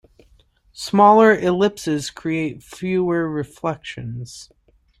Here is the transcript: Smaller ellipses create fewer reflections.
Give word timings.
Smaller 0.73 1.31
ellipses 1.37 2.09
create 2.09 2.63
fewer 2.63 3.29
reflections. 3.29 4.49